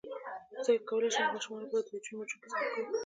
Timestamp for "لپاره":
1.65-1.83